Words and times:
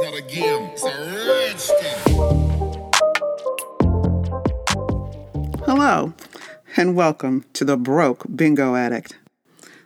Not 0.00 0.14
a 0.14 0.22
game, 0.22 0.70
it's 0.72 0.84
a. 0.84 0.92
Hello, 5.64 6.14
and 6.76 6.94
welcome 6.94 7.44
to 7.54 7.64
The 7.64 7.76
Broke 7.76 8.24
Bingo 8.36 8.76
Addict. 8.76 9.16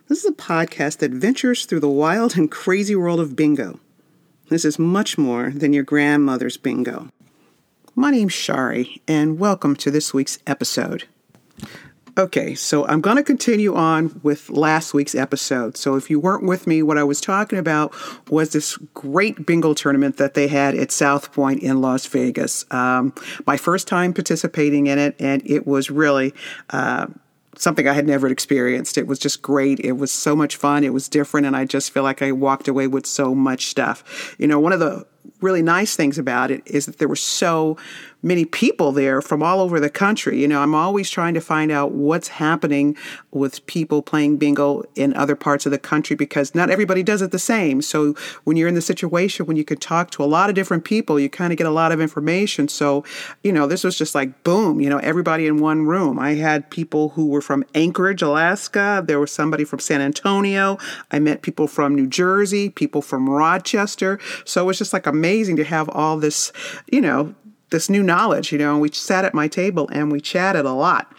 This 0.07 0.23
is 0.23 0.29
a 0.29 0.33
podcast 0.33 0.99
that 0.99 1.09
ventures 1.11 1.65
through 1.65 1.79
the 1.79 1.89
wild 1.89 2.37
and 2.37 2.51
crazy 2.51 2.95
world 2.95 3.19
of 3.19 3.35
bingo. 3.35 3.79
This 4.49 4.65
is 4.65 4.77
much 4.77 5.17
more 5.17 5.49
than 5.49 5.73
your 5.73 5.83
grandmother's 5.83 6.57
bingo. 6.57 7.09
My 7.95 8.11
name's 8.11 8.33
Shari, 8.33 9.01
and 9.07 9.39
welcome 9.39 9.75
to 9.77 9.89
this 9.89 10.13
week's 10.13 10.37
episode. 10.45 11.05
Okay, 12.15 12.53
so 12.53 12.85
I'm 12.85 13.01
going 13.01 13.17
to 13.17 13.23
continue 13.23 13.73
on 13.73 14.19
with 14.21 14.51
last 14.51 14.93
week's 14.93 15.15
episode. 15.15 15.77
So 15.77 15.95
if 15.95 16.11
you 16.11 16.19
weren't 16.19 16.43
with 16.43 16.67
me, 16.67 16.83
what 16.83 16.99
I 16.99 17.03
was 17.03 17.19
talking 17.19 17.57
about 17.57 17.91
was 18.29 18.51
this 18.51 18.77
great 18.93 19.47
bingo 19.47 19.73
tournament 19.73 20.17
that 20.17 20.35
they 20.35 20.47
had 20.47 20.75
at 20.75 20.91
South 20.91 21.33
Point 21.33 21.63
in 21.63 21.81
Las 21.81 22.05
Vegas. 22.05 22.65
Um, 22.69 23.15
my 23.47 23.57
first 23.57 23.87
time 23.87 24.13
participating 24.13 24.85
in 24.85 24.99
it, 24.99 25.15
and 25.19 25.41
it 25.45 25.65
was 25.65 25.89
really. 25.89 26.33
Uh, 26.69 27.07
something 27.55 27.87
I 27.87 27.93
had 27.93 28.07
never 28.07 28.27
experienced. 28.27 28.97
It 28.97 29.05
was 29.05 29.19
just 29.19 29.43
great. 29.43 29.79
It 29.79 29.91
was 29.91 30.11
so 30.11 30.35
much 30.35 30.55
fun. 30.55 30.83
It 30.83 30.91
was 30.91 31.07
different. 31.07 31.45
And 31.45 31.55
I 31.55 31.65
just 31.65 31.91
feel 31.91 32.01
like 32.01 32.23
I 32.23 32.31
walked 32.31 32.67
away 32.67 32.87
with 32.87 33.05
so 33.05 33.35
much 33.35 33.67
stuff. 33.67 34.35
You 34.39 34.47
know, 34.47 34.59
one 34.59 34.73
of 34.73 34.79
the 34.79 35.05
really 35.39 35.61
nice 35.61 35.95
things 35.95 36.17
about 36.17 36.49
it 36.49 36.63
is 36.65 36.87
that 36.87 36.97
there 36.97 37.07
were 37.07 37.15
so 37.15 37.77
many 38.23 38.45
people 38.45 38.91
there 38.93 39.21
from 39.21 39.43
all 39.43 39.59
over 39.59 39.79
the 39.79 39.89
country. 39.89 40.41
You 40.41 40.47
know, 40.47 40.61
I'm 40.61 40.73
always 40.73 41.09
trying 41.09 41.33
to 41.33 41.41
find 41.41 41.71
out 41.71 41.91
what's 41.91 42.29
happening 42.29 42.95
with 43.31 43.63
people 43.67 44.01
playing 44.01 44.37
bingo 44.37 44.83
in 44.95 45.13
other 45.13 45.35
parts 45.35 45.65
of 45.65 45.71
the 45.71 45.77
country 45.77 46.15
because 46.15 46.55
not 46.55 46.69
everybody 46.69 47.03
does 47.03 47.21
it 47.21 47.31
the 47.31 47.39
same. 47.39 47.81
So 47.81 48.15
when 48.45 48.55
you're 48.55 48.69
in 48.69 48.75
the 48.75 48.81
situation 48.81 49.45
when 49.45 49.57
you 49.57 49.65
can 49.65 49.77
talk 49.77 50.09
to 50.11 50.23
a 50.23 50.25
lot 50.25 50.49
of 50.49 50.55
different 50.55 50.85
people, 50.85 51.19
you 51.19 51.29
kind 51.29 51.51
of 51.51 51.57
get 51.57 51.67
a 51.67 51.71
lot 51.71 51.91
of 51.91 51.99
information. 51.99 52.67
So, 52.69 53.03
you 53.43 53.51
know, 53.51 53.67
this 53.67 53.83
was 53.83 53.97
just 53.97 54.15
like 54.15 54.43
boom, 54.43 54.79
you 54.79 54.89
know, 54.89 54.99
everybody 54.99 55.45
in 55.45 55.57
one 55.57 55.85
room. 55.85 56.17
I 56.17 56.35
had 56.35 56.69
people 56.69 57.09
who 57.09 57.27
were 57.27 57.41
from 57.41 57.65
Anchorage, 57.75 58.21
Alaska. 58.21 59.03
There 59.05 59.19
was 59.19 59.31
somebody 59.31 59.65
from 59.65 59.79
San 59.79 59.99
Antonio. 60.01 60.77
I 61.11 61.19
met 61.19 61.41
people 61.41 61.67
from 61.67 61.93
New 61.95 62.07
Jersey, 62.07 62.69
people 62.69 63.01
from 63.01 63.29
Rochester. 63.29 64.19
So 64.45 64.63
it 64.63 64.65
was 64.65 64.77
just 64.77 64.93
like 64.93 65.05
amazing 65.05 65.57
to 65.57 65.63
have 65.65 65.89
all 65.89 66.17
this, 66.17 66.53
you 66.89 67.01
know, 67.01 67.35
this 67.73 67.89
new 67.89 68.01
knowledge, 68.03 68.53
you 68.53 68.57
know, 68.57 68.71
and 68.71 68.81
we 68.81 68.89
sat 68.91 69.25
at 69.25 69.33
my 69.33 69.49
table 69.49 69.89
and 69.91 70.09
we 70.11 70.21
chatted 70.21 70.63
a 70.63 70.71
lot. 70.71 71.13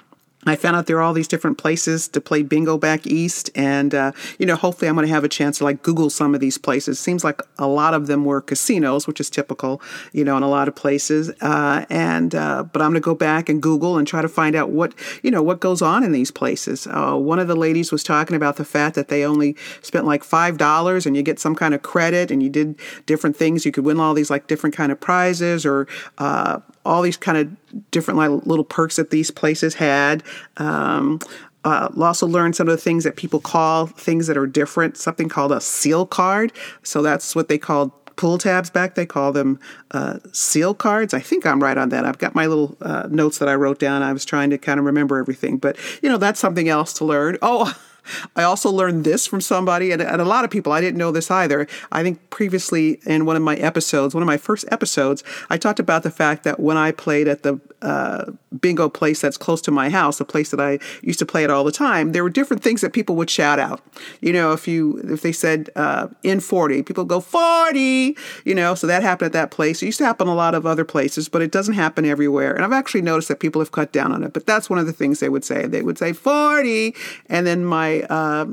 I 0.47 0.57
found 0.57 0.77
out 0.77 0.87
there 0.87 0.99
are 0.99 1.03
all 1.03 1.13
these 1.13 1.29
different 1.29 1.59
places 1.59 2.09
to 2.09 2.21
play 2.21 2.43
bingo 2.43 2.79
back 2.79 3.07
east, 3.07 3.51
and 3.55 3.95
uh, 3.95 4.13
you 4.39 4.47
know, 4.47 4.57
hopefully, 4.57 4.89
I'm 4.89 4.95
going 4.95 5.07
to 5.07 5.13
have 5.13 5.25
a 5.25 5.29
chance 5.29 5.59
to 5.59 5.65
like 5.65 5.83
Google 5.83 6.11
some 6.11 6.35
of 6.35 6.41
these 6.41 6.59
places. 6.59 6.99
Seems 6.99 7.25
like 7.25 7.41
a 7.59 7.67
lot 7.67 7.95
of 7.95 8.07
them 8.07 8.25
were 8.25 8.41
casinos, 8.41 9.07
which 9.07 9.21
is 9.21 9.31
typical, 9.31 9.81
you 10.13 10.25
know, 10.25 10.37
in 10.37 10.43
a 10.43 10.49
lot 10.49 10.69
of 10.69 10.75
places. 10.75 11.31
Uh, 11.41 11.85
and 11.91 12.35
uh, 12.35 12.65
but 12.65 12.83
I'm 12.83 12.91
going 12.91 13.01
to 13.01 13.05
go 13.05 13.15
back 13.15 13.49
and 13.49 13.63
Google 13.63 13.99
and 13.99 14.07
try 14.07 14.23
to 14.23 14.29
find 14.29 14.55
out 14.55 14.71
what 14.71 14.95
you 15.23 15.31
know 15.31 15.43
what 15.43 15.61
goes 15.61 15.83
on 15.83 16.03
in 16.05 16.13
these 16.13 16.31
places. 16.31 16.87
Uh, 16.87 17.15
one 17.15 17.39
of 17.39 17.49
the 17.49 17.57
ladies 17.57 17.93
was 17.93 18.03
talking 18.03 18.37
about 18.37 18.57
the 18.57 18.65
fact 18.65 18.95
that 18.97 19.09
they 19.09 19.25
only 19.25 19.57
spent 19.83 20.07
like 20.07 20.25
five 20.25 20.59
dollars, 20.59 21.07
and 21.07 21.17
you 21.17 21.23
get 21.23 21.39
some 21.39 21.55
kind 21.55 21.75
of 21.75 21.83
credit, 21.83 22.31
and 22.31 22.43
you 22.43 22.51
did 22.51 22.79
different 23.07 23.37
things. 23.37 23.65
You 23.65 23.73
could 23.73 23.85
win 23.85 24.01
all 24.01 24.15
these 24.15 24.31
like 24.31 24.47
different 24.47 24.77
kind 24.77 24.93
of 24.93 25.01
prizes 25.01 25.65
or 25.65 25.87
uh, 26.19 26.61
all 26.85 27.03
these 27.03 27.17
kind 27.17 27.39
of 27.39 27.91
different 27.91 28.47
little 28.47 28.65
perks 28.65 28.97
that 28.97 29.11
these 29.11 29.31
places 29.31 29.75
had. 29.75 30.23
Um, 30.57 31.21
uh, 31.65 31.89
also 31.99 32.27
learned 32.27 32.55
some 32.55 32.69
of 32.69 32.73
the 32.73 32.81
things 32.81 33.05
that 33.05 33.17
people 33.17 33.41
call 33.41 33.87
things 33.87 34.27
that 34.27 34.37
are 34.37 34.47
different, 34.47 34.99
something 34.99 35.29
called 35.29 35.51
a 35.51 35.61
seal 35.61 36.05
card. 36.05 36.53
So 36.83 37.01
that's 37.01 37.35
what 37.35 37.49
they 37.49 37.57
called 37.57 37.91
pull 38.17 38.39
tabs 38.39 38.71
back. 38.71 38.95
They 38.95 39.07
call 39.07 39.33
them 39.33 39.59
uh, 39.91 40.19
seal 40.33 40.75
cards. 40.75 41.15
I 41.15 41.21
think 41.21 41.47
I'm 41.47 41.63
right 41.63 41.77
on 41.77 41.89
that. 41.89 42.05
I've 42.05 42.19
got 42.19 42.35
my 42.35 42.47
little 42.47 42.77
uh, 42.81 43.09
notes 43.11 43.39
that 43.39 43.49
I 43.49 43.55
wrote 43.55 43.79
down. 43.79 44.03
I 44.03 44.13
was 44.13 44.25
trying 44.25 44.51
to 44.51 44.59
kind 44.59 44.79
of 44.79 44.87
remember 44.87 45.19
everything, 45.19 45.59
but 45.59 45.77
you 46.03 46.09
know, 46.09 46.19
that's 46.19 46.41
something 46.41 46.69
else 46.69 46.93
to 46.95 47.05
learn. 47.05 47.39
Oh, 47.43 47.75
I 48.37 48.43
also 48.43 48.71
learned 48.71 49.05
this 49.05 49.27
from 49.27 49.41
somebody, 49.41 49.91
and, 49.91 50.03
and, 50.03 50.21
a 50.21 50.25
lot 50.25 50.45
of 50.45 50.51
people, 50.51 50.73
I 50.73 50.81
didn't 50.81 50.99
know 50.99 51.13
this 51.13 51.31
either. 51.31 51.67
I 51.93 52.03
think 52.03 52.31
previously 52.31 53.01
in 53.07 53.27
one 53.27 53.37
of 53.37 53.43
my 53.43 53.57
episodes, 53.57 54.15
one 54.15 54.23
of 54.23 54.27
my 54.27 54.37
first 54.37 54.65
episodes, 54.71 55.23
I 55.51 55.57
talked 55.57 55.79
about 55.79 56.03
the 56.03 56.11
fact 56.11 56.45
that 56.45 56.61
when 56.61 56.77
I 56.77 56.93
played 56.93 57.29
at 57.29 57.43
the 57.43 57.61
uh, 57.83 58.33
bingo 58.61 58.89
place 58.89 59.21
that's 59.21 59.37
close 59.37 59.61
to 59.63 59.71
my 59.71 59.91
house, 59.91 60.21
a 60.21 60.25
place 60.25 60.51
that 60.51 60.61
I 60.61 60.79
used 61.03 61.19
to 61.19 61.27
play 61.27 61.45
at 61.45 61.51
all 61.51 61.65
the 61.65 61.73
time, 61.73 62.13
there 62.13 62.23
were 62.23 62.31
different 62.31 62.63
things 62.63 62.81
that 62.81 62.93
people 62.93 63.17
would 63.17 63.31
shout 63.31 63.59
out. 63.59 63.81
You 64.21 64.33
know, 64.33 64.53
if 64.53 64.67
you 64.69 65.01
if 65.05 65.23
they 65.23 65.33
said 65.33 65.71
uh, 65.77 66.09
in 66.23 66.41
40, 66.41 66.83
people 66.83 67.05
go 67.05 67.21
40, 67.21 68.17
you 68.45 68.55
know, 68.55 68.75
so 68.75 68.87
that 68.87 69.03
happened 69.03 69.27
at 69.27 69.33
that 69.33 69.51
place. 69.51 69.83
It 69.83 69.87
used 69.87 69.99
to 69.99 70.07
happen 70.07 70.29
a 70.29 70.35
lot 70.35 70.55
of 70.55 70.67
other 70.67 70.85
places, 70.85 71.29
but 71.29 71.43
it 71.43 71.53
doesn't 71.53 71.75
happen 71.75 72.05
everywhere. 72.05 72.55
And 72.55 72.65
I've 72.65 72.73
actually 72.73 73.03
noticed 73.03 73.29
that 73.29 73.41
people 73.41 73.61
have 73.61 73.73
cut 73.73 73.93
down 73.93 74.13
on 74.13 74.23
it, 74.23 74.33
but 74.33 74.47
that's 74.47 74.71
one 74.71 74.79
of 74.79 74.87
the 74.87 74.93
things 74.93 75.21
they 75.21 75.29
would 75.29 75.45
say. 75.45 75.67
They 75.67 75.83
would 75.83 75.99
say 75.99 76.13
40, 76.13 76.95
and 77.29 77.47
then 77.47 77.65
my 77.65 78.03
uh, 78.03 78.47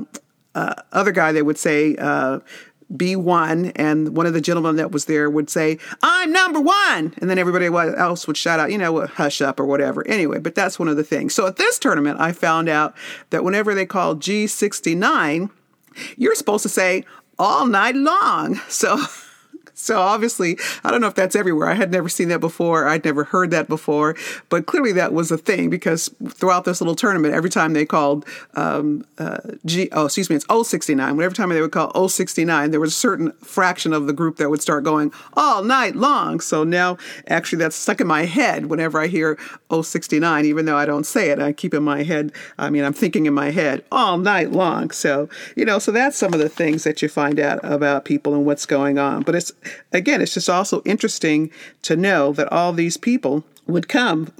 uh, 0.54 0.74
other 0.92 1.12
guy, 1.12 1.32
they 1.32 1.42
would 1.42 1.58
say, 1.58 1.96
uh, 2.92 2.96
B1, 2.96 3.72
and 3.76 4.16
one 4.16 4.26
of 4.26 4.32
the 4.32 4.40
gentlemen 4.40 4.76
that 4.76 4.92
was 4.92 5.06
there 5.06 5.30
would 5.30 5.50
say, 5.50 5.78
I'm 6.02 6.32
number 6.32 6.60
one. 6.60 7.14
And 7.18 7.28
then 7.30 7.38
everybody 7.38 7.66
else 7.66 8.26
would 8.26 8.36
shout 8.36 8.60
out, 8.60 8.70
you 8.70 8.78
know, 8.78 9.06
hush 9.06 9.40
up 9.40 9.58
or 9.58 9.66
whatever. 9.66 10.06
Anyway, 10.06 10.38
but 10.38 10.54
that's 10.54 10.78
one 10.78 10.88
of 10.88 10.96
the 10.96 11.04
things. 11.04 11.34
So 11.34 11.46
at 11.46 11.56
this 11.56 11.78
tournament, 11.78 12.20
I 12.20 12.32
found 12.32 12.68
out 12.68 12.94
that 13.30 13.44
whenever 13.44 13.74
they 13.74 13.86
call 13.86 14.16
G69, 14.16 15.50
you're 16.16 16.34
supposed 16.34 16.62
to 16.62 16.68
say 16.68 17.04
all 17.38 17.66
night 17.66 17.96
long. 17.96 18.56
So 18.68 18.98
So 19.82 20.00
obviously, 20.00 20.58
I 20.84 20.90
don't 20.90 21.00
know 21.00 21.08
if 21.08 21.14
that's 21.14 21.34
everywhere. 21.34 21.68
I 21.68 21.74
had 21.74 21.90
never 21.90 22.08
seen 22.08 22.28
that 22.28 22.40
before. 22.40 22.86
I'd 22.86 23.04
never 23.04 23.24
heard 23.24 23.50
that 23.50 23.68
before, 23.68 24.16
but 24.48 24.66
clearly 24.66 24.92
that 24.92 25.12
was 25.12 25.30
a 25.30 25.38
thing 25.38 25.70
because 25.70 26.08
throughout 26.28 26.64
this 26.64 26.80
little 26.80 26.94
tournament, 26.94 27.34
every 27.34 27.50
time 27.50 27.72
they 27.72 27.84
called 27.84 28.24
um, 28.54 29.04
uh, 29.18 29.38
G, 29.66 29.88
oh, 29.92 30.06
excuse 30.06 30.30
me, 30.30 30.36
it's 30.36 30.46
069. 30.46 31.20
Every 31.20 31.34
time 31.36 31.48
they 31.48 31.60
would 31.60 31.72
call 31.72 32.08
069, 32.08 32.70
there 32.70 32.80
was 32.80 32.92
a 32.92 32.96
certain 32.96 33.32
fraction 33.42 33.92
of 33.92 34.06
the 34.06 34.12
group 34.12 34.36
that 34.36 34.50
would 34.50 34.62
start 34.62 34.84
going 34.84 35.12
all 35.34 35.64
night 35.64 35.96
long. 35.96 36.40
So 36.40 36.64
now, 36.64 36.96
actually, 37.26 37.58
that's 37.58 37.76
stuck 37.76 38.00
in 38.00 38.06
my 38.06 38.24
head 38.24 38.66
whenever 38.66 39.00
I 39.00 39.08
hear 39.08 39.38
069, 39.70 40.44
even 40.44 40.64
though 40.64 40.76
I 40.76 40.86
don't 40.86 41.04
say 41.04 41.30
it. 41.30 41.40
I 41.40 41.52
keep 41.52 41.74
in 41.74 41.82
my 41.82 42.02
head. 42.02 42.32
I 42.58 42.70
mean, 42.70 42.84
I'm 42.84 42.92
thinking 42.92 43.26
in 43.26 43.34
my 43.34 43.50
head 43.50 43.84
all 43.90 44.18
night 44.18 44.52
long. 44.52 44.90
So 44.90 45.28
you 45.56 45.64
know, 45.64 45.78
so 45.78 45.92
that's 45.92 46.16
some 46.16 46.32
of 46.32 46.40
the 46.40 46.48
things 46.48 46.84
that 46.84 47.02
you 47.02 47.08
find 47.08 47.40
out 47.40 47.60
about 47.62 48.04
people 48.04 48.34
and 48.34 48.44
what's 48.44 48.66
going 48.66 48.98
on. 48.98 49.22
But 49.22 49.34
it's 49.34 49.52
again, 49.92 50.20
it's 50.20 50.34
just 50.34 50.50
also 50.50 50.82
interesting 50.84 51.50
to 51.82 51.96
know 51.96 52.32
that 52.32 52.52
all 52.52 52.72
these 52.72 52.96
people 52.96 53.44
would 53.66 53.88
come 53.88 54.32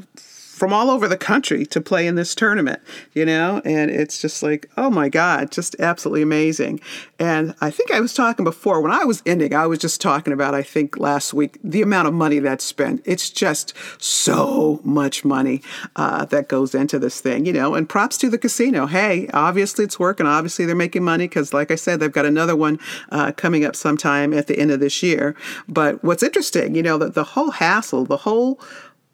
from 0.63 0.73
all 0.73 0.91
over 0.91 1.09
the 1.09 1.17
country 1.17 1.67
to 1.67 1.81
play 1.81 2.07
in 2.07 2.15
this 2.15 2.37
tournament, 2.37 2.81
you 3.15 3.27
know? 3.27 3.61
And 3.65 3.91
it's 3.91 4.23
just 4.23 4.45
like, 4.45 4.71
oh 4.77 4.91
my 4.91 5.09
God, 5.09 5.51
just 5.51 5.75
absolutely 5.81 6.23
amazing. 6.23 6.81
And 7.19 7.57
I 7.61 7.69
think 7.69 7.91
I 7.91 7.99
was 7.99 8.15
talking 8.15 8.45
before, 8.45 8.81
when 8.81 8.93
I 8.93 9.03
was 9.05 9.25
ending, 9.27 9.57
I 9.57 9.67
was 9.67 9.81
just 9.81 10.01
talking 10.01 10.33
about, 10.33 10.55
I 10.55 10.63
think 10.63 10.97
last 10.99 11.35
week, 11.35 11.59
the 11.65 11.83
amount 11.83 12.07
of 12.07 12.15
money 12.15 12.39
that's 12.39 12.63
spent. 12.63 13.03
It's 13.05 13.29
just 13.29 13.75
so 13.99 14.81
much 14.85 15.25
money 15.25 15.63
uh, 15.97 16.27
that 16.27 16.47
goes 16.47 16.77
into 16.77 16.97
this 16.97 17.21
thing, 17.21 17.45
you 17.45 17.53
know? 17.53 17.75
And 17.75 17.89
props 17.89 18.17
to 18.19 18.31
the 18.31 18.39
casino. 18.39 18.87
Hey, 18.87 19.29
obviously 19.35 19.85
it's 19.85 19.99
working. 19.99 20.27
Obviously 20.27 20.65
they're 20.65 20.77
making 20.77 21.03
money 21.03 21.27
because, 21.27 21.53
like 21.53 21.73
I 21.73 21.75
said, 21.75 21.99
they've 21.99 22.13
got 22.13 22.25
another 22.25 22.55
one 22.55 22.79
uh, 23.11 23.33
coming 23.33 23.65
up 23.65 23.75
sometime 23.75 24.33
at 24.33 24.47
the 24.47 24.61
end 24.61 24.71
of 24.71 24.79
this 24.79 25.03
year. 25.03 25.35
But 25.67 26.05
what's 26.05 26.23
interesting, 26.23 26.77
you 26.77 26.85
know, 26.85 26.99
that 26.99 27.15
the 27.15 27.25
whole 27.25 27.51
hassle, 27.51 28.05
the 28.05 28.19
whole 28.19 28.61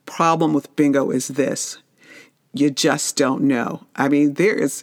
problem 0.08 0.52
with 0.52 0.74
bingo 0.74 1.10
is 1.10 1.28
this 1.28 1.78
you 2.54 2.70
just 2.70 3.16
don't 3.16 3.42
know. 3.42 3.86
I 3.94 4.08
mean, 4.08 4.34
there 4.34 4.54
is 4.54 4.82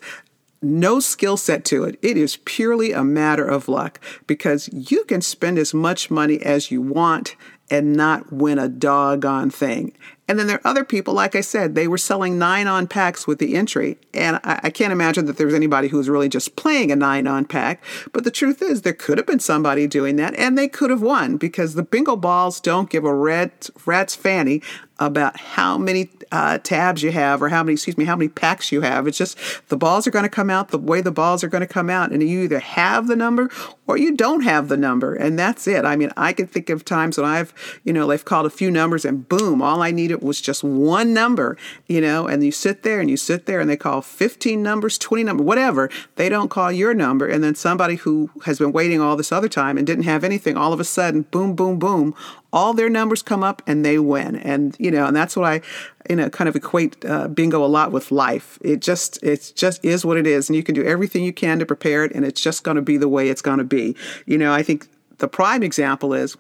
no 0.62 1.00
skill 1.00 1.38
set 1.38 1.66
to 1.66 1.84
it. 1.84 2.00
It 2.02 2.18
is 2.18 2.38
purely 2.46 2.92
a 2.92 3.04
matter 3.04 3.46
of 3.46 3.68
luck 3.68 4.00
because 4.28 4.70
you 4.72 5.04
can 5.06 5.22
spend 5.22 5.58
as 5.58 5.74
much 5.74 6.10
money 6.10 6.42
as 6.42 6.72
you 6.72 6.82
want 6.82 7.36
and 7.70 7.94
not 7.94 8.32
win 8.32 8.60
a 8.60 8.70
doggone 8.70 9.50
thing. 9.50 9.94
And 10.28 10.40
then 10.40 10.48
there 10.48 10.58
are 10.58 10.68
other 10.68 10.84
people, 10.84 11.14
like 11.14 11.36
I 11.36 11.42
said, 11.42 11.76
they 11.76 11.88
were 11.88 11.98
selling 11.98 12.40
nine 12.40 12.68
on 12.68 12.88
packs 12.88 13.28
with 13.28 13.40
the 13.40 13.56
entry. 13.56 13.98
And 14.14 14.38
I, 14.44 14.60
I 14.64 14.70
can't 14.70 14.92
imagine 14.92 15.26
that 15.26 15.38
there's 15.38 15.54
anybody 15.54 15.88
who's 15.88 16.10
really 16.10 16.30
just 16.30 16.56
playing 16.56 16.92
a 16.92 16.96
nine 16.96 17.28
on 17.28 17.46
pack. 17.46 17.84
But 18.12 18.24
the 18.24 18.32
truth 18.32 18.62
is, 18.62 18.82
there 18.82 18.94
could 18.94 19.18
have 19.18 19.28
been 19.28 19.40
somebody 19.40 19.88
doing 19.88 20.16
that 20.16 20.34
and 20.36 20.58
they 20.58 20.68
could 20.68 20.90
have 20.90 21.02
won 21.02 21.38
because 21.38 21.76
the 21.76 21.84
bingo 21.84 22.16
balls 22.16 22.60
don't 22.60 22.90
give 22.90 23.06
a 23.06 23.14
rat, 23.14 23.70
rat's 23.86 24.16
fanny 24.16 24.62
about 24.98 25.38
how 25.38 25.78
many 25.78 26.10
uh, 26.32 26.58
tabs 26.60 27.04
you 27.04 27.12
have 27.12 27.44
or 27.44 27.50
how 27.50 27.62
many, 27.62 27.74
excuse 27.74 27.98
me, 27.98 28.06
how 28.06 28.16
many 28.16 28.30
packs 28.30 28.72
you 28.72 28.82
have. 28.82 29.08
It's 29.08 29.18
just 29.18 29.38
the 29.68 29.76
balls 29.76 30.08
are 30.08 30.12
going 30.12 30.24
to 30.24 30.30
come 30.30 30.50
out 30.50 30.70
the 30.70 30.78
way 30.78 31.02
the 31.02 31.12
balls 31.12 31.44
are 31.44 31.50
going 31.50 31.62
to 31.62 31.68
come 31.68 31.90
out. 31.90 32.12
And 32.12 32.24
you 32.24 32.44
either 32.44 32.60
have 32.60 33.08
the 33.08 33.16
number 33.16 33.50
or 33.88 33.98
you 33.98 34.16
don't 34.16 34.44
have 34.44 34.70
the 34.70 34.78
number. 34.78 35.14
And 35.14 35.38
that's 35.38 35.68
it. 35.68 35.84
I 35.84 35.98
mean, 35.98 36.12
I 36.16 36.32
can 36.34 36.48
think 36.48 36.70
of 36.70 36.86
times 36.86 37.18
when 37.18 37.28
I've 37.28 37.54
you 37.84 37.94
know, 37.94 38.08
they've 38.08 38.24
called 38.24 38.46
a 38.46 38.50
few 38.50 38.72
numbers 38.72 39.06
and 39.06 39.28
boom, 39.28 39.62
all 39.62 39.82
I 39.82 39.92
needed 39.92 40.15
was 40.22 40.42
just 40.42 40.64
one 40.64 41.14
number, 41.14 41.58
you 41.88 42.02
know, 42.02 42.28
and 42.28 42.44
you 42.44 42.52
sit 42.52 42.84
there 42.84 43.00
and 43.00 43.10
you 43.10 43.18
sit 43.18 43.46
there 43.46 43.60
and 43.60 43.70
they 43.70 43.78
call 43.78 44.02
15 44.02 44.62
numbers, 44.62 44.98
20 44.98 45.24
numbers, 45.24 45.46
whatever. 45.46 45.90
They 46.16 46.30
don't 46.30 46.50
call 46.50 46.72
your 46.72 46.94
number. 46.94 47.28
And 47.28 47.44
then 47.44 47.56
somebody 47.56 47.96
who 47.96 48.30
has 48.46 48.60
been 48.60 48.72
waiting 48.72 49.02
all 49.02 49.16
this 49.16 49.32
other 49.32 49.50
time 49.50 49.78
and 49.78 49.86
didn't 49.86 50.04
have 50.04 50.24
anything, 50.24 50.58
all 50.58 50.74
of 50.74 50.80
a 50.80 50.84
sudden, 50.84 51.24
boom, 51.24 51.56
boom, 51.56 51.80
boom, 51.80 52.16
all 52.54 52.74
their 52.74 52.90
numbers 52.90 53.22
come 53.22 53.44
up 53.44 53.62
and 53.68 53.84
they 53.84 54.00
win. 54.00 54.38
And, 54.38 54.76
you 54.80 54.92
know, 54.92 55.06
and 55.06 55.16
that's 55.16 55.36
what 55.36 55.46
I, 55.46 55.62
you 56.10 56.16
know, 56.16 56.30
kind 56.30 56.48
of 56.48 56.56
equate 56.56 57.04
uh, 57.06 57.28
bingo 57.28 57.64
a 57.64 57.68
lot 57.68 57.92
with 57.92 58.12
life. 58.12 58.58
It 58.62 58.82
just, 58.82 59.22
it 59.24 59.52
just 59.56 59.84
is 59.84 60.06
what 60.06 60.18
it 60.18 60.26
is. 60.26 60.50
And 60.50 60.56
you 60.56 60.64
can 60.64 60.76
do 60.76 60.84
everything 60.84 61.24
you 61.24 61.34
can 61.34 61.60
to 61.60 61.66
prepare 61.66 62.06
it 62.06 62.14
and 62.14 62.24
it's 62.26 62.42
just 62.42 62.64
going 62.64 62.76
to 62.76 62.82
be 62.82 62.98
the 62.98 63.10
way 63.10 63.30
it's 63.30 63.42
going 63.42 63.58
to 63.58 63.66
be. 63.66 63.96
You 64.26 64.38
know, 64.38 64.54
I 64.54 64.64
think 64.64 64.88
the 65.18 65.28
prime 65.28 65.64
example 65.64 66.14
is 66.14 66.38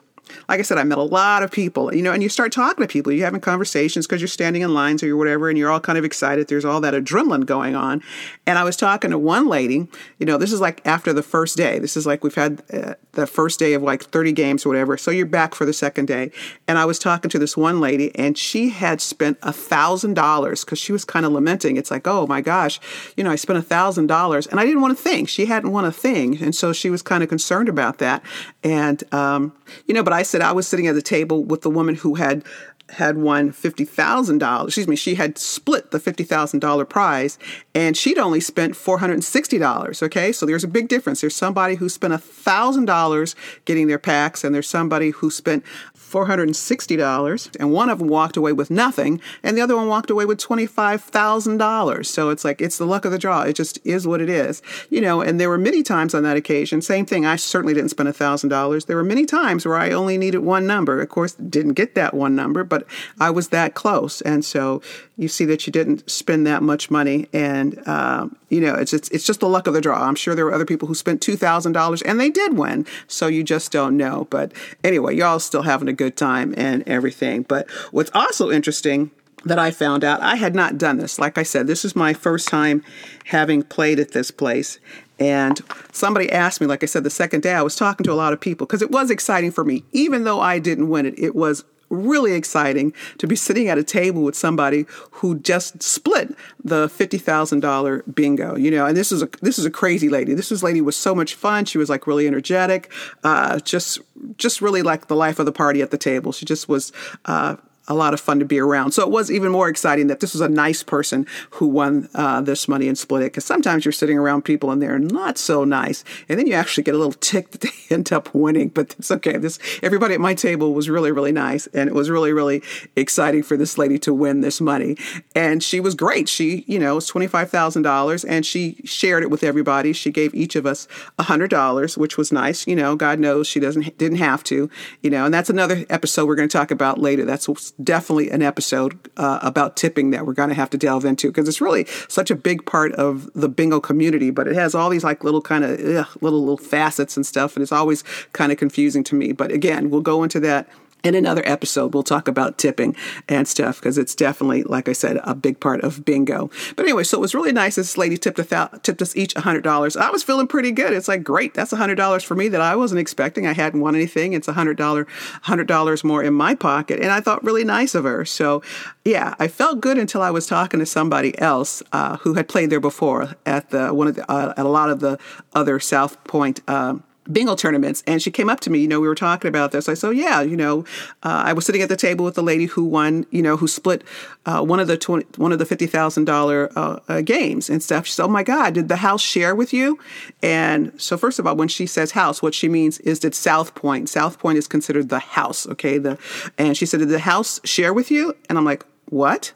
like 0.50 0.60
I 0.60 0.63
said, 0.63 0.77
I 0.77 0.83
met 0.83 0.98
a 0.98 1.04
lot 1.04 1.44
of 1.44 1.51
people, 1.51 1.94
you 1.94 2.01
know, 2.01 2.12
and 2.12 2.22
you 2.22 2.30
start 2.30 2.51
talking 2.51 2.83
to 2.83 2.88
people, 2.88 3.12
you're 3.12 3.25
having 3.25 3.42
conversations 3.42 4.06
because 4.07 4.22
you're 4.22 4.27
standing 4.27 4.62
in 4.62 4.74
lines 4.74 5.04
or 5.04 5.07
you're 5.07 5.18
whatever, 5.18 5.50
and 5.50 5.57
you're 5.57 5.69
all 5.69 5.80
kind 5.80 5.98
of 5.98 6.06
excited. 6.06 6.48
There's 6.48 6.66
all 6.66 6.81
that 6.81 6.94
adrenaline 6.94 7.45
going 7.45 7.75
on. 7.75 8.01
And 8.45 8.57
I 8.57 8.63
was 8.63 8.75
talking 8.75 9.12
to 9.12 9.18
one 9.18 9.48
lady, 9.48 9.88
you 10.19 10.25
know, 10.25 10.38
this 10.38 10.51
is 10.51 10.62
like 10.62 10.86
after 10.86 11.13
the 11.13 11.24
first 11.24 11.57
day. 11.57 11.80
This 11.80 11.98
is 11.98 12.06
like 12.06 12.24
we've 12.24 12.36
had 12.36 12.63
uh, 12.72 12.95
the 13.15 13.27
first 13.27 13.59
day 13.59 13.73
of 13.73 13.81
like 13.81 14.03
30 14.03 14.31
games 14.31 14.65
or 14.65 14.69
whatever. 14.69 14.97
So 14.97 15.12
you're 15.12 15.25
back 15.25 15.56
for 15.56 15.65
the 15.65 15.73
second 15.73 16.07
day. 16.07 16.31
And 16.67 16.77
I 16.77 16.85
was 16.85 17.00
talking 17.00 17.29
to 17.31 17.39
this 17.39 17.57
one 17.57 17.79
lady, 17.79 18.13
and 18.15 18.38
she 18.38 18.69
had 18.69 19.01
spent 19.01 19.38
a 19.41 19.51
thousand 19.51 20.13
dollars 20.13 20.63
because 20.63 20.79
she 20.79 20.91
was 20.91 21.06
kind 21.06 21.25
of 21.25 21.31
lamenting. 21.31 21.77
It's 21.77 21.91
like, 21.91 22.07
oh 22.07 22.27
my 22.27 22.41
gosh, 22.41 22.79
you 23.17 23.23
know, 23.23 23.31
I 23.31 23.35
spent 23.35 23.59
a 23.59 23.63
thousand 23.63 24.07
dollars, 24.07 24.47
and 24.47 24.59
I 24.59 24.65
didn't 24.65 24.81
want 24.81 24.97
to 24.97 25.03
think. 25.03 25.29
She 25.29 25.45
hadn't 25.45 25.71
won 25.71 25.85
a 25.85 25.91
thing, 25.91 26.41
and 26.41 26.56
so 26.56 26.73
she 26.73 26.89
was 26.89 27.01
kind 27.01 27.23
of 27.23 27.29
concerned 27.29 27.69
about 27.69 27.97
that. 28.00 28.23
And 28.63 29.03
um, 29.13 29.53
you 29.85 29.94
know, 29.94 30.03
but 30.03 30.13
I 30.13 30.23
said 30.23 30.41
I 30.41 30.51
was 30.51 30.67
sitting 30.67 30.88
at 30.88 30.95
the 30.95 31.01
table 31.01 31.44
with 31.44 31.62
the 31.62 31.69
woman 31.69 31.95
who 31.95 32.15
had 32.15 32.44
had 32.90 33.18
won 33.18 33.52
$50,000. 33.52 34.66
Excuse 34.66 34.88
me, 34.88 34.96
she 34.96 35.16
had 35.16 35.38
split 35.38 35.92
the 35.92 36.00
$50,000 36.00 36.88
prize 36.88 37.40
and 37.74 37.98
she'd 37.98 38.18
only 38.18 38.40
spent 38.40 38.74
$460. 38.74 40.04
Okay, 40.04 40.32
so 40.32 40.46
there's 40.46 40.64
a 40.64 40.68
big 40.68 40.88
difference. 40.88 41.22
There's 41.22 41.36
somebody 41.36 41.76
who 41.76 41.90
spent 41.90 42.14
$1,000 42.14 43.36
getting 43.66 43.88
their 43.88 44.00
packs 44.00 44.44
and 44.44 44.54
there's 44.54 44.70
somebody 44.70 45.10
who 45.10 45.32
spent 45.32 45.64
$460 45.98 47.56
and 47.60 47.72
one 47.72 47.90
of 47.90 48.00
them 48.00 48.08
walked 48.08 48.38
away 48.38 48.54
with 48.54 48.70
nothing 48.70 49.20
and 49.42 49.58
the 49.58 49.62
other 49.62 49.76
one 49.76 49.88
walked 49.88 50.10
away 50.10 50.26
with 50.26 50.40
$25,000. 50.40 52.06
So 52.06 52.30
it's 52.30 52.46
like 52.46 52.62
it's 52.62 52.78
the 52.78 52.86
luck 52.86 53.06
of 53.06 53.12
the 53.12 53.18
draw. 53.18 53.42
It 53.42 53.54
just 53.54 53.80
is 53.84 54.06
what 54.06 54.22
it 54.22 54.30
is. 54.30 54.62
You 54.90 55.02
know, 55.02 55.22
and 55.22 55.40
there 55.40 55.50
were 55.50 55.58
many 55.58 55.82
times 55.82 56.14
on 56.14 56.24
that 56.24 56.38
occasion, 56.38 56.82
same 56.82 57.06
thing, 57.06 57.26
I 57.26 57.36
certainly 57.36 57.74
didn't 57.74 57.90
spend 57.90 58.10
$1,000. 58.10 58.86
There 58.86 58.96
were 58.96 59.04
many 59.04 59.26
times 59.26 59.66
where 59.66 59.78
I 59.78 59.92
only 59.92 60.18
needed 60.18 60.40
one 60.40 60.68
number. 60.68 61.02
Of 61.02 61.10
course, 61.10 61.34
didn't 61.34 61.74
get 61.74 61.96
that 61.96 62.14
one 62.14 62.36
number, 62.36 62.64
but 62.64 62.75
I 63.19 63.30
was 63.30 63.50
that 63.50 63.74
close. 63.74 64.22
And 64.22 64.44
so 64.44 64.81
you 65.18 65.27
see 65.27 65.45
that 65.45 65.66
you 65.66 65.72
didn't 65.72 66.10
spend 66.10 66.45
that 66.48 66.63
much 66.63 66.92
money 66.92 67.27
and 67.31 67.86
um, 67.88 68.36
you 68.50 68.62
know, 68.62 68.75
it's, 68.75 68.94
it's 68.94 69.10
it's 69.10 69.25
just 69.25 69.39
the 69.39 69.50
luck 69.50 69.68
of 69.68 69.74
the 69.74 69.81
draw. 69.81 70.01
I'm 70.01 70.16
sure 70.16 70.36
there 70.36 70.45
were 70.45 70.54
other 70.54 70.66
people 70.66 70.88
who 70.88 70.95
spent 70.95 71.22
two 71.22 71.36
thousand 71.36 71.74
dollars 71.74 72.01
and 72.01 72.19
they 72.19 72.30
did 72.30 72.57
win. 72.57 72.86
So 73.07 73.27
you 73.27 73.44
just 73.44 73.72
don't 73.72 73.98
know. 73.98 74.27
But 74.30 74.51
anyway, 74.83 75.16
y'all 75.16 75.39
still 75.39 75.63
having 75.63 75.88
a 75.88 75.94
good 75.94 76.16
time 76.16 76.54
and 76.57 76.83
everything. 76.88 77.44
But 77.44 77.69
what's 77.92 78.12
also 78.13 78.51
interesting 78.51 79.12
that 79.45 79.60
I 79.60 79.72
found 79.72 80.04
out, 80.04 80.22
I 80.22 80.36
had 80.36 80.56
not 80.56 80.77
done 80.77 80.98
this. 80.98 81.19
Like 81.19 81.38
I 81.38 81.44
said, 81.44 81.68
this 81.68 81.86
is 81.86 81.95
my 81.95 82.13
first 82.13 82.48
time 82.48 82.83
having 83.25 83.62
played 83.62 84.00
at 84.00 84.12
this 84.12 84.31
place. 84.31 84.80
And 85.19 85.62
somebody 85.92 86.31
asked 86.31 86.60
me, 86.60 86.68
like 86.68 86.83
I 86.83 86.88
said, 86.88 87.04
the 87.04 87.10
second 87.10 87.44
day, 87.44 87.54
I 87.54 87.62
was 87.62 87.75
talking 87.75 88.04
to 88.04 88.12
a 88.12 88.16
lot 88.16 88.33
of 88.33 88.42
people 88.42 88.66
because 88.66 88.81
it 88.81 88.92
was 88.92 89.10
exciting 89.10 89.51
for 89.51 89.63
me. 89.63 89.86
Even 89.94 90.24
though 90.24 90.42
I 90.42 90.60
didn't 90.60 90.89
win 90.89 91.06
it, 91.06 91.18
it 91.18 91.36
was 91.36 91.63
really 91.90 92.34
exciting 92.34 92.94
to 93.18 93.28
be 93.28 93.36
sitting 93.36 93.68
at 93.68 93.78
a 93.78 93.84
table 93.84 94.24
with 94.24 94.36
somebody 94.36 94.86
who 95.12 95.40
just 95.40 95.82
split 95.82 96.36
the 96.64 96.88
$50,000 96.88 98.16
bingo, 98.16 98.56
you 98.56 98.72
know, 98.72 98.86
and 98.86 98.98
this 98.98 99.12
is 99.12 99.22
a, 99.22 99.30
this 99.42 99.60
is 99.60 99.66
a 99.66 99.72
crazy 99.72 100.10
lady. 100.10 100.34
This 100.34 100.52
was 100.52 100.64
lady 100.64 100.82
was 100.82 100.96
so 100.96 101.14
much 101.14 101.36
fun. 101.36 101.66
She 101.66 101.78
was 101.78 101.90
like 101.90 102.08
really 102.08 102.28
energetic, 102.28 102.92
uh, 103.24 103.60
just, 103.60 104.00
just 104.38 104.62
really 104.62 104.82
like 104.82 105.08
the 105.08 105.16
life 105.16 105.40
of 105.40 105.46
the 105.46 105.52
party 105.52 105.82
at 105.82 105.92
the 105.92 105.98
table. 105.98 106.32
She 106.32 106.46
just 106.46 106.68
was, 106.68 106.92
uh, 107.26 107.58
a 107.88 107.94
lot 107.94 108.14
of 108.14 108.20
fun 108.20 108.40
to 108.40 108.46
be 108.46 108.60
around. 108.60 108.92
So 108.92 109.04
it 109.04 109.10
was 109.10 109.30
even 109.30 109.52
more 109.52 109.70
exciting 109.70 110.08
that 110.08 110.20
this 110.20 110.34
was 110.34 110.42
a 110.42 110.50
nice 110.50 110.84
person 110.84 111.28
who 111.52 111.68
won 111.68 112.10
uh, 112.16 112.42
this 112.42 112.68
money 112.68 112.88
and 112.88 112.98
split 112.98 113.22
it. 113.22 113.26
Because 113.26 113.46
sometimes 113.46 113.86
you're 113.86 113.92
sitting 113.92 114.18
around 114.18 114.44
people 114.44 114.72
and 114.72 114.82
they're 114.82 115.00
not 115.00 115.38
so 115.38 115.64
nice, 115.64 116.04
and 116.28 116.40
then 116.40 116.48
you 116.48 116.54
actually 116.54 116.84
get 116.84 116.96
a 116.96 116.98
little 116.98 117.14
tick 117.14 117.52
that 117.52 117.62
they 117.90 117.96
end 117.96 118.12
up 118.12 118.34
winning. 118.34 118.70
But 118.70 118.96
it's 118.98 119.12
okay. 119.12 119.38
This 119.38 119.60
everybody 119.84 120.14
at 120.16 120.20
my 120.20 120.34
table 120.34 120.74
was 120.74 120.90
really 120.90 121.12
really 121.12 121.32
nice, 121.32 121.68
and 121.68 121.88
it 121.90 121.94
was 121.94 122.10
really 122.10 122.34
really 122.34 122.64
exciting 122.96 123.44
for 123.44 123.58
this 123.58 123.78
lady 123.78 124.00
to 124.00 124.14
win 124.14 124.42
this 124.42 124.60
money. 124.60 124.98
And 125.36 125.62
she 125.62 125.80
was 125.80 125.96
great. 125.96 126.30
She 126.30 126.64
you 126.68 126.80
know 126.80 126.96
was 126.96 127.08
twenty 127.08 127.28
five 127.28 127.50
thousand 127.50 127.84
dollars, 127.84 128.24
and 128.24 128.46
she 128.46 128.82
shared 128.84 129.24
it 129.24 129.30
with 129.30 129.44
everybody. 129.44 129.94
She 129.94 130.12
gave 130.12 130.34
each 130.34 130.56
of 130.56 130.66
us 130.66 130.88
a 131.20 131.24
hundred 131.24 131.50
dollars, 131.50 131.98
which 131.98 132.18
was 132.18 132.32
nice. 132.32 132.68
You 132.68 132.76
know, 132.76 132.96
God 132.96 133.20
knows 133.20 133.48
she 133.48 133.60
doesn't 133.60 133.98
didn't 133.98 134.18
have 134.18 134.44
to. 134.46 134.70
You 135.02 135.10
know, 135.10 135.26
and 135.26 135.34
that's 135.34 135.50
another 135.50 135.86
episode 135.90 136.28
we're 136.28 136.36
going 136.36 136.50
to 136.50 136.58
talk 136.58 136.72
about 136.72 137.00
later. 137.00 137.26
That's 137.26 137.48
definitely 137.83 138.30
an 138.30 138.42
episode 138.42 138.98
uh, 139.18 139.39
about 139.42 139.75
tipping 139.75 140.12
that 140.12 140.25
we're 140.25 140.33
going 140.33 140.50
to 140.50 140.56
have 140.56 140.69
to 140.69 140.77
delve 140.77 141.06
into 141.06 141.27
because 141.27 141.48
it's 141.48 141.62
really 141.62 141.86
such 142.07 142.31
a 142.31 142.36
big 142.36 142.66
part 142.66 142.94
of 142.94 143.30
the 143.33 143.50
bingo 143.50 143.80
community, 143.80 144.30
but 144.30 144.48
it 144.48 144.56
has 144.56 144.74
all 144.74 144.89
these 144.89 145.04
like 145.04 145.24
little 145.24 145.42
kind 145.42 145.63
of 145.63 145.80
little 146.22 146.39
little 146.39 146.57
facets 146.57 147.16
and 147.18 147.25
stuff, 147.25 147.56
and 147.56 147.63
it's 147.63 147.72
always 147.72 148.04
kind 148.33 148.51
of 148.51 148.57
confusing 148.57 149.04
to 149.04 149.16
me. 149.16 149.31
But 149.31 149.51
again, 149.51 149.89
we'll 149.89 150.01
go 150.01 150.24
into 150.24 150.39
that 150.42 150.68
in 151.06 151.16
another 151.16 151.44
episode, 151.46 151.94
we'll 151.94 152.04
talk 152.04 152.28
about 152.28 152.57
tipping 152.57 152.96
and 153.30 153.48
stuff 153.48 153.80
because 153.80 153.98
it's 153.98 154.16
definitely, 154.16 154.63
like 154.63 154.90
I 154.90 154.94
said, 154.94 155.19
a 155.24 155.36
big 155.36 155.60
part 155.60 155.81
of 155.81 156.04
bingo. 156.04 156.50
But 156.75 156.86
anyway, 156.86 157.04
so 157.04 157.18
it 157.18 157.22
was 157.22 157.36
really 157.36 157.52
nice. 157.52 157.75
This 157.75 157.98
lady 157.98 158.18
tipped, 158.18 158.38
th- 158.38 158.69
tipped 158.81 159.02
us 159.02 159.16
each 159.16 159.36
$100. 159.36 159.98
I 159.98 160.10
was 160.10 160.24
feeling 160.24 160.48
pretty 160.48 160.72
good. 160.72 160.94
It's 160.94 161.07
like, 161.07 161.24
great, 161.24 161.54
that's 161.54 161.72
$100 161.72 162.25
for 162.25 162.36
me 162.36 162.48
that 162.50 162.62
I 162.62 162.75
wasn't 162.75 163.00
expecting. 163.00 163.46
I 163.46 163.54
hadn't 163.54 163.81
won 163.81 163.96
anything. 163.96 164.34
It's 164.34 164.48
$100, 164.48 164.75
$100 164.75 166.04
more 166.04 166.24
in 166.24 166.34
my 166.34 166.56
pocket. 166.56 167.00
And 167.00 167.12
I 167.12 167.22
thought 167.22 167.44
really 167.44 167.63
nice 167.63 167.94
of 167.94 168.04
her. 168.04 168.25
So, 168.25 168.63
yeah, 169.04 169.36
I 169.40 169.48
felt 169.48 169.81
good 169.81 169.98
until 169.98 170.22
I 170.22 170.31
was 170.31 170.48
talking 170.48 170.80
to 170.80 170.86
somebody 170.86 171.38
else 171.40 171.84
uh, 171.92 172.18
who 172.18 172.34
had 172.34 172.48
played 172.48 172.72
there 172.72 172.80
before 172.80 173.36
at 173.46 173.69
the 173.69 173.94
one 173.94 174.08
of 174.08 174.16
the, 174.16 174.31
uh, 174.31 174.54
at 174.58 174.66
a 174.66 174.69
lot 174.69 174.90
of 174.90 175.00
the 175.00 175.19
other 175.54 175.80
South 175.80 176.24
Point. 176.24 176.62
Um, 176.68 177.04
bingo 177.31 177.56
tournaments 177.56 178.04
and 178.06 178.22
she 178.22 178.30
came 178.31 178.50
up 178.50 178.60
to 178.60 178.69
me 178.69 178.80
you 178.80 178.88
know 178.88 179.00
we 179.00 179.07
were 179.07 179.16
talking 179.16 179.50
about 179.50 179.72
this. 179.72 179.89
I 179.89 179.94
said 179.94 180.12
yeah 180.12 180.42
you 180.42 180.56
know 180.56 180.81
uh, 181.24 181.44
i 181.45 181.54
was 181.54 181.66
sitting 181.66 181.81
at 181.81 181.89
the 181.89 181.95
table 181.95 182.25
with 182.25 182.36
the 182.36 182.44
lady 182.44 182.66
who 182.66 182.83
won 182.83 183.25
you 183.31 183.42
know 183.42 183.57
who 183.57 183.68
split 183.68 184.04
uh, 184.45 184.63
one 184.63 184.80
of 184.80 184.88
the 184.88 184.98
20, 184.98 185.25
one 185.38 185.51
of 185.51 185.57
the 185.57 185.66
$50000 185.66 186.72
uh, 186.75 187.00
uh, 187.07 187.22
games 187.22 187.69
and 187.69 187.81
stuff. 187.81 188.06
She 188.06 188.13
said 188.13 188.25
oh 188.25 188.30
my 188.30 188.44
god 188.44 188.74
did 188.74 188.88
the 188.88 188.98
house 188.98 189.22
share 189.22 189.56
with 189.56 189.74
you? 189.74 190.00
And 190.42 190.92
so 191.01 191.18
first 191.18 191.39
of 191.39 191.48
all 191.48 191.56
when 191.56 191.68
she 191.68 191.86
says 191.86 192.12
house 192.12 192.42
what 192.42 192.54
she 192.54 192.69
means 192.69 193.00
is 193.00 193.20
that 193.22 193.34
south 193.36 193.75
point 193.75 194.10
south 194.10 194.39
point 194.39 194.58
is 194.58 194.67
considered 194.67 195.10
the 195.10 195.20
house 195.20 195.67
okay? 195.67 195.98
The 195.98 196.17
and 196.58 196.77
she 196.77 196.86
said 196.86 197.00
did 197.00 197.10
the 197.10 197.20
house 197.20 197.60
share 197.63 197.94
with 197.94 198.12
you? 198.12 198.36
And 198.50 198.58
i'm 198.58 198.65
like 198.65 198.86
what? 199.10 199.53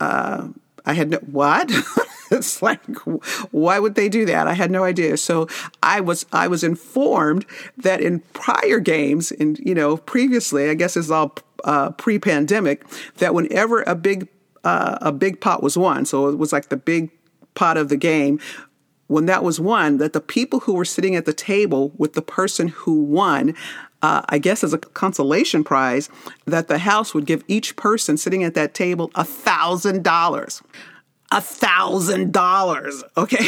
Uh, 0.00 0.48
I 0.86 0.92
had 0.92 1.10
no 1.10 1.18
what? 1.18 1.70
it's 2.30 2.62
like 2.62 2.80
why 3.50 3.78
would 3.78 3.94
they 3.94 4.08
do 4.08 4.24
that? 4.26 4.46
I 4.46 4.54
had 4.54 4.70
no 4.70 4.84
idea. 4.84 5.16
So 5.16 5.48
I 5.82 6.00
was 6.00 6.26
I 6.32 6.48
was 6.48 6.64
informed 6.64 7.46
that 7.76 8.00
in 8.00 8.20
prior 8.32 8.80
games, 8.80 9.32
and 9.32 9.58
you 9.58 9.74
know 9.74 9.96
previously, 9.96 10.68
I 10.70 10.74
guess 10.74 10.96
it's 10.96 11.10
all 11.10 11.34
uh, 11.64 11.90
pre-pandemic, 11.92 12.84
that 13.18 13.34
whenever 13.34 13.82
a 13.82 13.94
big 13.94 14.28
uh, 14.64 14.98
a 15.00 15.12
big 15.12 15.40
pot 15.40 15.62
was 15.62 15.76
won, 15.76 16.04
so 16.04 16.28
it 16.28 16.38
was 16.38 16.52
like 16.52 16.68
the 16.68 16.76
big 16.76 17.10
pot 17.54 17.76
of 17.76 17.88
the 17.88 17.96
game. 17.96 18.40
When 19.06 19.26
that 19.26 19.44
was 19.44 19.60
won, 19.60 19.98
that 19.98 20.14
the 20.14 20.20
people 20.20 20.60
who 20.60 20.72
were 20.72 20.86
sitting 20.86 21.14
at 21.14 21.26
the 21.26 21.34
table 21.34 21.92
with 21.98 22.14
the 22.14 22.22
person 22.22 22.68
who 22.68 23.02
won 23.02 23.54
uh, 24.02 24.22
I 24.28 24.38
guess 24.38 24.62
as 24.64 24.72
a 24.74 24.78
consolation 24.78 25.64
prize, 25.64 26.08
that 26.46 26.68
the 26.68 26.78
house 26.78 27.14
would 27.14 27.26
give 27.26 27.42
each 27.48 27.76
person 27.76 28.16
sitting 28.16 28.44
at 28.44 28.54
that 28.54 28.74
table 28.74 29.10
a 29.14 29.24
thousand 29.24 30.04
dollars. 30.04 30.62
A 31.32 31.40
thousand 31.40 32.32
dollars. 32.32 33.02
Okay. 33.16 33.46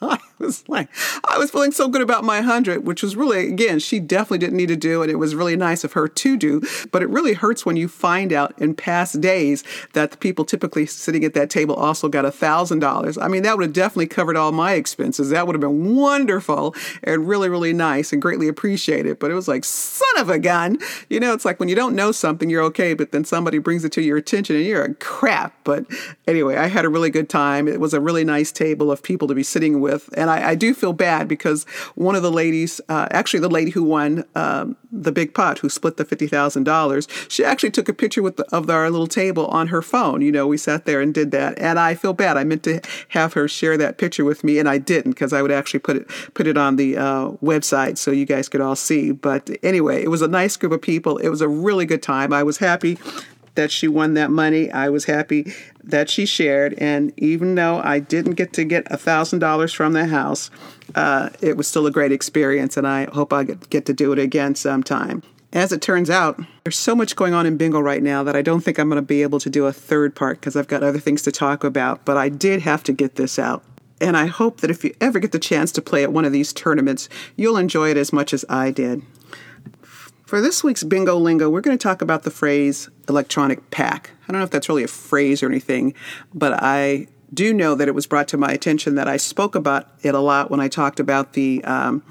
Was 0.42 0.68
like, 0.68 0.88
I 1.28 1.38
was 1.38 1.50
feeling 1.50 1.72
so 1.72 1.88
good 1.88 2.02
about 2.02 2.24
my 2.24 2.36
100, 2.40 2.86
which 2.86 3.02
was 3.02 3.16
really, 3.16 3.48
again, 3.48 3.78
she 3.78 4.00
definitely 4.00 4.38
didn't 4.38 4.56
need 4.56 4.68
to 4.68 4.76
do 4.76 5.02
and 5.02 5.10
It 5.10 5.16
was 5.16 5.34
really 5.34 5.56
nice 5.56 5.84
of 5.84 5.92
her 5.92 6.08
to 6.08 6.36
do. 6.36 6.62
But 6.90 7.02
it 7.02 7.08
really 7.08 7.34
hurts 7.34 7.64
when 7.64 7.76
you 7.76 7.88
find 7.88 8.32
out 8.32 8.52
in 8.58 8.74
past 8.74 9.20
days 9.20 9.64
that 9.92 10.10
the 10.10 10.16
people 10.16 10.44
typically 10.44 10.86
sitting 10.86 11.24
at 11.24 11.34
that 11.34 11.50
table 11.50 11.74
also 11.74 12.08
got 12.08 12.24
$1,000. 12.24 13.22
I 13.22 13.28
mean, 13.28 13.42
that 13.44 13.56
would 13.56 13.64
have 13.64 13.72
definitely 13.72 14.08
covered 14.08 14.36
all 14.36 14.52
my 14.52 14.72
expenses. 14.72 15.30
That 15.30 15.46
would 15.46 15.54
have 15.54 15.60
been 15.60 15.94
wonderful 15.94 16.74
and 17.02 17.28
really, 17.28 17.48
really 17.48 17.72
nice 17.72 18.12
and 18.12 18.20
greatly 18.20 18.48
appreciated. 18.48 19.18
But 19.18 19.30
it 19.30 19.34
was 19.34 19.48
like, 19.48 19.64
son 19.64 20.18
of 20.18 20.28
a 20.28 20.38
gun. 20.38 20.78
You 21.08 21.20
know, 21.20 21.32
it's 21.32 21.44
like 21.44 21.60
when 21.60 21.68
you 21.68 21.74
don't 21.76 21.94
know 21.94 22.12
something, 22.12 22.50
you're 22.50 22.62
okay, 22.64 22.94
but 22.94 23.12
then 23.12 23.24
somebody 23.24 23.58
brings 23.58 23.84
it 23.84 23.92
to 23.92 24.02
your 24.02 24.16
attention 24.16 24.56
and 24.56 24.64
you're 24.64 24.84
a 24.84 24.94
crap. 24.94 25.54
But 25.64 25.86
anyway, 26.26 26.56
I 26.56 26.66
had 26.66 26.84
a 26.84 26.88
really 26.88 27.10
good 27.10 27.28
time. 27.28 27.68
It 27.68 27.80
was 27.80 27.94
a 27.94 28.00
really 28.00 28.24
nice 28.24 28.50
table 28.52 28.90
of 28.90 29.02
people 29.02 29.28
to 29.28 29.34
be 29.34 29.42
sitting 29.42 29.80
with. 29.80 30.08
And 30.16 30.30
I, 30.32 30.50
I 30.50 30.54
do 30.54 30.74
feel 30.74 30.92
bad 30.92 31.28
because 31.28 31.64
one 31.94 32.14
of 32.14 32.22
the 32.22 32.30
ladies, 32.30 32.80
uh, 32.88 33.08
actually 33.10 33.40
the 33.40 33.50
lady 33.50 33.70
who 33.70 33.82
won 33.82 34.24
um, 34.34 34.76
the 34.90 35.12
big 35.12 35.34
pot, 35.34 35.58
who 35.58 35.68
split 35.68 35.96
the 35.96 36.04
fifty 36.04 36.26
thousand 36.26 36.64
dollars, 36.64 37.08
she 37.28 37.44
actually 37.44 37.70
took 37.70 37.88
a 37.88 37.94
picture 37.94 38.22
with 38.22 38.36
the, 38.36 38.44
of 38.54 38.68
our 38.68 38.90
little 38.90 39.06
table 39.06 39.46
on 39.46 39.68
her 39.68 39.82
phone. 39.82 40.22
You 40.22 40.32
know, 40.32 40.46
we 40.46 40.56
sat 40.56 40.84
there 40.84 41.00
and 41.00 41.12
did 41.14 41.30
that, 41.32 41.58
and 41.58 41.78
I 41.78 41.94
feel 41.94 42.12
bad. 42.12 42.36
I 42.36 42.44
meant 42.44 42.62
to 42.64 42.80
have 43.08 43.32
her 43.34 43.48
share 43.48 43.76
that 43.78 43.98
picture 43.98 44.24
with 44.24 44.44
me, 44.44 44.58
and 44.58 44.68
I 44.68 44.78
didn't 44.78 45.12
because 45.12 45.32
I 45.32 45.42
would 45.42 45.52
actually 45.52 45.80
put 45.80 45.96
it 45.96 46.08
put 46.34 46.46
it 46.46 46.56
on 46.56 46.76
the 46.76 46.96
uh, 46.96 47.28
website 47.42 47.98
so 47.98 48.10
you 48.10 48.26
guys 48.26 48.48
could 48.48 48.60
all 48.60 48.76
see. 48.76 49.12
But 49.12 49.50
anyway, 49.62 50.02
it 50.02 50.08
was 50.08 50.22
a 50.22 50.28
nice 50.28 50.56
group 50.56 50.72
of 50.72 50.82
people. 50.82 51.18
It 51.18 51.28
was 51.28 51.40
a 51.40 51.48
really 51.48 51.86
good 51.86 52.02
time. 52.02 52.32
I 52.32 52.42
was 52.42 52.58
happy 52.58 52.98
that 53.54 53.70
she 53.70 53.88
won 53.88 54.14
that 54.14 54.30
money. 54.30 54.70
I 54.70 54.88
was 54.88 55.04
happy 55.04 55.52
that 55.84 56.08
she 56.08 56.26
shared. 56.26 56.74
And 56.78 57.12
even 57.16 57.54
though 57.54 57.80
I 57.82 57.98
didn't 57.98 58.34
get 58.34 58.52
to 58.54 58.64
get 58.64 58.86
$1,000 58.86 59.74
from 59.74 59.92
the 59.92 60.06
house, 60.06 60.50
uh, 60.94 61.30
it 61.40 61.56
was 61.56 61.68
still 61.68 61.86
a 61.86 61.90
great 61.90 62.12
experience. 62.12 62.76
And 62.76 62.86
I 62.86 63.04
hope 63.12 63.32
I 63.32 63.44
get 63.44 63.86
to 63.86 63.92
do 63.92 64.12
it 64.12 64.18
again 64.18 64.54
sometime. 64.54 65.22
As 65.52 65.70
it 65.70 65.82
turns 65.82 66.08
out, 66.08 66.40
there's 66.64 66.78
so 66.78 66.96
much 66.96 67.14
going 67.14 67.34
on 67.34 67.44
in 67.44 67.58
bingo 67.58 67.78
right 67.78 68.02
now 68.02 68.22
that 68.24 68.34
I 68.34 68.40
don't 68.40 68.62
think 68.62 68.78
I'm 68.78 68.88
going 68.88 68.96
to 68.96 69.06
be 69.06 69.22
able 69.22 69.38
to 69.40 69.50
do 69.50 69.66
a 69.66 69.72
third 69.72 70.14
part 70.14 70.40
because 70.40 70.56
I've 70.56 70.68
got 70.68 70.82
other 70.82 70.98
things 70.98 71.20
to 71.22 71.32
talk 71.32 71.62
about. 71.62 72.06
But 72.06 72.16
I 72.16 72.30
did 72.30 72.62
have 72.62 72.82
to 72.84 72.92
get 72.92 73.16
this 73.16 73.38
out. 73.38 73.62
And 74.00 74.16
I 74.16 74.26
hope 74.26 74.62
that 74.62 74.70
if 74.70 74.82
you 74.82 74.94
ever 75.00 75.20
get 75.20 75.30
the 75.30 75.38
chance 75.38 75.70
to 75.72 75.82
play 75.82 76.02
at 76.02 76.12
one 76.12 76.24
of 76.24 76.32
these 76.32 76.52
tournaments, 76.52 77.08
you'll 77.36 77.58
enjoy 77.58 77.90
it 77.90 77.96
as 77.96 78.12
much 78.12 78.32
as 78.32 78.44
I 78.48 78.70
did. 78.70 79.02
For 80.32 80.40
this 80.40 80.64
week's 80.64 80.82
Bingo 80.82 81.18
Lingo, 81.18 81.50
we're 81.50 81.60
going 81.60 81.76
to 81.76 81.82
talk 81.82 82.00
about 82.00 82.22
the 82.22 82.30
phrase 82.30 82.88
electronic 83.06 83.70
pack. 83.70 84.12
I 84.26 84.32
don't 84.32 84.38
know 84.38 84.44
if 84.44 84.50
that's 84.50 84.66
really 84.66 84.82
a 84.82 84.88
phrase 84.88 85.42
or 85.42 85.46
anything, 85.46 85.92
but 86.32 86.54
I 86.54 87.08
do 87.34 87.52
know 87.52 87.74
that 87.74 87.86
it 87.86 87.94
was 87.94 88.06
brought 88.06 88.28
to 88.28 88.38
my 88.38 88.50
attention 88.50 88.94
that 88.94 89.06
I 89.06 89.18
spoke 89.18 89.54
about 89.54 89.88
it 90.00 90.14
a 90.14 90.20
lot 90.20 90.50
when 90.50 90.58
I 90.58 90.68
talked 90.68 91.00
about 91.00 91.34
the 91.34 91.62
um, 91.64 92.02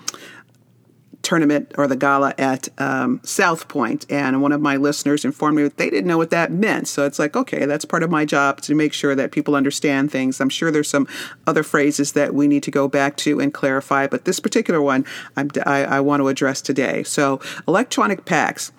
tournament 1.21 1.71
or 1.77 1.87
the 1.87 1.95
gala 1.95 2.33
at 2.37 2.69
um, 2.79 3.19
South 3.23 3.67
Point, 3.67 4.05
and 4.09 4.41
one 4.41 4.51
of 4.51 4.61
my 4.61 4.75
listeners 4.75 5.23
informed 5.23 5.57
me 5.57 5.63
that 5.63 5.77
they 5.77 5.89
didn't 5.89 6.07
know 6.07 6.17
what 6.17 6.31
that 6.31 6.51
meant. 6.51 6.87
So 6.87 7.05
it's 7.05 7.19
like, 7.19 7.35
okay, 7.35 7.65
that's 7.65 7.85
part 7.85 8.03
of 8.03 8.09
my 8.09 8.25
job 8.25 8.61
to 8.61 8.75
make 8.75 8.93
sure 8.93 9.15
that 9.15 9.31
people 9.31 9.55
understand 9.55 10.11
things. 10.11 10.41
I'm 10.41 10.49
sure 10.49 10.71
there's 10.71 10.89
some 10.89 11.07
other 11.47 11.63
phrases 11.63 12.13
that 12.13 12.33
we 12.33 12.47
need 12.47 12.63
to 12.63 12.71
go 12.71 12.87
back 12.87 13.17
to 13.17 13.39
and 13.39 13.53
clarify, 13.53 14.07
but 14.07 14.25
this 14.25 14.39
particular 14.39 14.81
one 14.81 15.05
I, 15.37 15.83
I 15.83 15.99
want 15.99 16.21
to 16.21 16.27
address 16.27 16.61
today. 16.61 17.03
So 17.03 17.39
electronic 17.67 18.25
packs. 18.25 18.71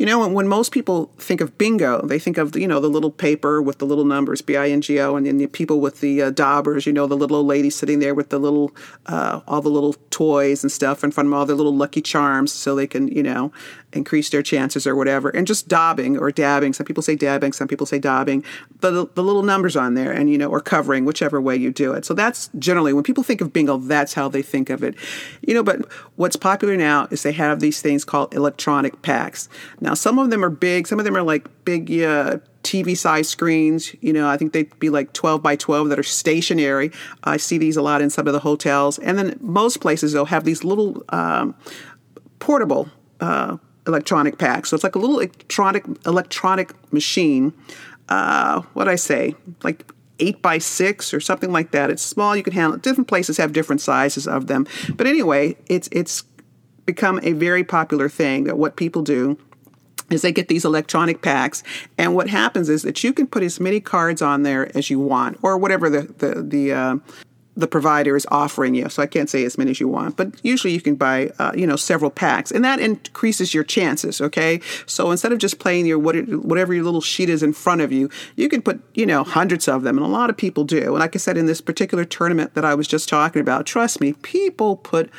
You 0.00 0.06
know, 0.06 0.26
when 0.26 0.48
most 0.48 0.72
people 0.72 1.12
think 1.18 1.42
of 1.42 1.58
bingo, 1.58 2.00
they 2.00 2.18
think 2.18 2.38
of 2.38 2.56
you 2.56 2.66
know 2.66 2.80
the 2.80 2.88
little 2.88 3.10
paper 3.10 3.60
with 3.60 3.80
the 3.80 3.84
little 3.84 4.06
numbers, 4.06 4.40
B 4.40 4.56
I 4.56 4.70
N 4.70 4.80
G 4.80 4.98
O, 4.98 5.14
and 5.14 5.26
then 5.26 5.36
the 5.36 5.46
people 5.46 5.78
with 5.78 6.00
the 6.00 6.22
uh, 6.22 6.30
daubers. 6.30 6.86
You 6.86 6.94
know, 6.94 7.06
the 7.06 7.18
little 7.18 7.36
old 7.36 7.46
lady 7.46 7.68
sitting 7.68 7.98
there 7.98 8.14
with 8.14 8.30
the 8.30 8.38
little 8.38 8.74
uh, 9.04 9.40
all 9.46 9.60
the 9.60 9.68
little 9.68 9.92
toys 10.08 10.64
and 10.64 10.72
stuff 10.72 11.04
in 11.04 11.10
front 11.10 11.26
of 11.26 11.34
all 11.34 11.44
their 11.44 11.54
little 11.54 11.76
lucky 11.76 12.00
charms, 12.00 12.50
so 12.50 12.74
they 12.74 12.86
can 12.86 13.08
you 13.08 13.22
know 13.22 13.52
increase 13.92 14.30
their 14.30 14.42
chances 14.42 14.86
or 14.86 14.96
whatever. 14.96 15.28
And 15.28 15.46
just 15.46 15.68
daubing 15.68 16.18
or 16.18 16.30
dabbing. 16.30 16.72
Some 16.72 16.86
people 16.86 17.02
say 17.02 17.14
dabbing, 17.14 17.52
some 17.52 17.68
people 17.68 17.86
say 17.86 18.00
daubing. 18.00 18.44
The 18.80 19.06
the 19.14 19.22
little 19.22 19.42
numbers 19.42 19.76
on 19.76 19.94
there, 19.94 20.12
and 20.12 20.30
you 20.30 20.38
know, 20.38 20.48
or 20.48 20.60
covering, 20.60 21.04
whichever 21.04 21.40
way 21.40 21.56
you 21.56 21.70
do 21.70 21.92
it. 21.92 22.06
So 22.06 22.14
that's 22.14 22.48
generally 22.58 22.94
when 22.94 23.04
people 23.04 23.22
think 23.22 23.42
of 23.42 23.52
bingo, 23.52 23.76
that's 23.76 24.14
how 24.14 24.28
they 24.28 24.42
think 24.42 24.70
of 24.70 24.82
it. 24.82 24.94
You 25.46 25.52
know, 25.52 25.62
but 25.62 25.86
what's 26.16 26.36
popular 26.36 26.76
now 26.76 27.06
is 27.10 27.22
they 27.22 27.32
have 27.32 27.60
these 27.60 27.82
things 27.82 28.04
called 28.04 28.32
electronic 28.34 29.02
packs. 29.02 29.48
Now 29.80 29.90
now, 29.90 29.94
some 29.94 30.20
of 30.20 30.30
them 30.30 30.44
are 30.44 30.50
big, 30.50 30.86
some 30.86 31.00
of 31.00 31.04
them 31.04 31.16
are 31.16 31.22
like 31.22 31.48
big 31.64 31.90
uh, 31.90 32.38
TV 32.62 32.96
size 32.96 33.28
screens. 33.28 33.92
You 34.00 34.12
know, 34.12 34.28
I 34.28 34.36
think 34.36 34.52
they'd 34.52 34.78
be 34.78 34.88
like 34.88 35.12
12 35.14 35.42
by 35.42 35.56
12 35.56 35.88
that 35.88 35.98
are 35.98 36.04
stationary. 36.04 36.92
I 37.24 37.38
see 37.38 37.58
these 37.58 37.76
a 37.76 37.82
lot 37.82 38.00
in 38.00 38.08
some 38.08 38.28
of 38.28 38.32
the 38.32 38.38
hotels. 38.38 39.00
And 39.00 39.18
then 39.18 39.36
most 39.40 39.80
places, 39.80 40.12
they'll 40.12 40.26
have 40.26 40.44
these 40.44 40.62
little 40.62 41.02
um, 41.08 41.56
portable 42.38 42.88
uh, 43.18 43.56
electronic 43.86 44.38
pack. 44.38 44.66
So 44.66 44.74
it's 44.74 44.84
like 44.84 44.94
a 44.94 44.98
little 44.98 45.18
electronic 45.18 45.84
electronic 46.06 46.92
machine. 46.92 47.52
Uh, 48.08 48.62
what 48.74 48.88
I 48.88 48.96
say, 48.96 49.34
like 49.62 49.90
eight 50.18 50.42
by 50.42 50.58
six 50.58 51.12
or 51.14 51.20
something 51.20 51.52
like 51.52 51.70
that. 51.72 51.90
It's 51.90 52.02
small. 52.02 52.36
You 52.36 52.42
can 52.42 52.52
handle 52.52 52.74
it. 52.74 52.82
Different 52.82 53.08
places 53.08 53.36
have 53.38 53.52
different 53.52 53.80
sizes 53.80 54.28
of 54.28 54.46
them. 54.46 54.66
But 54.94 55.06
anyway, 55.06 55.56
it's 55.66 55.88
it's 55.92 56.24
become 56.86 57.20
a 57.22 57.32
very 57.32 57.64
popular 57.64 58.08
thing 58.08 58.44
that 58.44 58.58
what 58.58 58.76
people 58.76 59.02
do 59.02 59.38
is 60.10 60.22
they 60.22 60.32
get 60.32 60.48
these 60.48 60.64
electronic 60.64 61.22
packs 61.22 61.62
and 61.96 62.16
what 62.16 62.28
happens 62.28 62.68
is 62.68 62.82
that 62.82 63.04
you 63.04 63.12
can 63.12 63.28
put 63.28 63.44
as 63.44 63.60
many 63.60 63.78
cards 63.78 64.20
on 64.20 64.42
there 64.42 64.76
as 64.76 64.90
you 64.90 64.98
want 64.98 65.38
or 65.42 65.56
whatever 65.56 65.88
the 65.88 66.02
the 66.18 66.42
the 66.42 66.72
uh, 66.72 66.96
the 67.56 67.66
provider 67.66 68.16
is 68.16 68.26
offering 68.30 68.74
you. 68.74 68.88
So 68.88 69.02
I 69.02 69.06
can't 69.06 69.28
say 69.28 69.44
as 69.44 69.58
many 69.58 69.72
as 69.72 69.80
you 69.80 69.88
want, 69.88 70.16
but 70.16 70.32
usually 70.44 70.72
you 70.72 70.80
can 70.80 70.94
buy, 70.94 71.30
uh, 71.38 71.52
you 71.54 71.66
know, 71.66 71.76
several 71.76 72.10
packs, 72.10 72.50
and 72.50 72.64
that 72.64 72.80
increases 72.80 73.52
your 73.52 73.64
chances. 73.64 74.20
Okay, 74.20 74.60
so 74.86 75.10
instead 75.10 75.32
of 75.32 75.38
just 75.38 75.58
playing 75.58 75.86
your 75.86 75.98
whatever 75.98 76.72
your 76.72 76.84
little 76.84 77.00
sheet 77.00 77.28
is 77.28 77.42
in 77.42 77.52
front 77.52 77.80
of 77.80 77.92
you, 77.92 78.08
you 78.36 78.48
can 78.48 78.62
put, 78.62 78.80
you 78.94 79.06
know, 79.06 79.24
hundreds 79.24 79.68
of 79.68 79.82
them, 79.82 79.98
and 79.98 80.06
a 80.06 80.10
lot 80.10 80.30
of 80.30 80.36
people 80.36 80.64
do. 80.64 80.90
And 80.90 80.98
like 80.98 81.14
I 81.14 81.18
said, 81.18 81.36
in 81.36 81.46
this 81.46 81.60
particular 81.60 82.04
tournament 82.04 82.54
that 82.54 82.64
I 82.64 82.74
was 82.74 82.86
just 82.86 83.08
talking 83.08 83.40
about, 83.40 83.66
trust 83.66 84.00
me, 84.00 84.12
people 84.14 84.76
put 84.76 85.10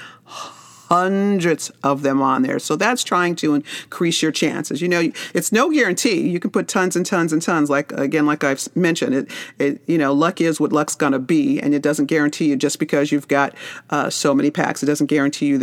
hundreds 0.91 1.69
of 1.83 2.01
them 2.01 2.21
on 2.21 2.41
there. 2.41 2.60
So 2.60 2.75
that's 2.75 3.01
trying 3.01 3.38
to 3.38 3.55
increase 3.55 4.21
your 4.21 4.33
chances. 4.33 4.81
You 4.81 4.89
know, 4.89 5.10
it's 5.33 5.53
no 5.53 5.71
guarantee. 5.71 6.27
You 6.29 6.38
can 6.38 6.51
put 6.51 6.67
tons 6.67 6.98
and 6.98 7.05
tons 7.05 7.31
and 7.31 7.41
tons. 7.41 7.69
Like 7.69 7.93
again, 7.93 8.25
like 8.25 8.43
I've 8.43 8.67
mentioned, 8.75 9.15
it, 9.15 9.31
it 9.57 9.81
you 9.88 9.98
know, 9.98 10.12
luck 10.12 10.41
is 10.41 10.60
what 10.60 10.74
luck's 10.74 10.95
going 10.95 11.13
to 11.13 11.19
be, 11.19 11.62
and 11.62 11.74
it 11.74 11.81
doesn't 11.81 12.07
guarantee 12.07 12.50
you 12.50 12.57
just 12.57 12.77
because 12.77 13.10
you've 13.10 13.29
got 13.29 13.55
uh, 13.89 14.10
so 14.10 14.36
many 14.36 14.51
packs. 14.51 14.83
It 14.83 14.88
doesn't 14.88 15.07
guarantee 15.07 15.45
you 15.45 15.57